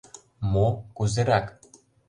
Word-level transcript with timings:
МО. 0.51 0.67
кузерак? 0.95 1.45